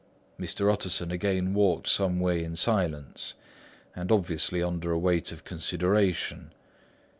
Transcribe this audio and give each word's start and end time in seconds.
Mr. 0.39 0.73
Utterson 0.73 1.11
again 1.11 1.53
walked 1.53 1.87
some 1.87 2.19
way 2.19 2.43
in 2.43 2.55
silence 2.55 3.35
and 3.95 4.11
obviously 4.11 4.63
under 4.63 4.91
a 4.91 4.97
weight 4.97 5.31
of 5.31 5.43
consideration. 5.43 6.53